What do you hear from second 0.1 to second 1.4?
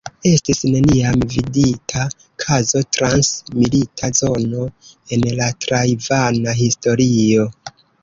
Estis neniam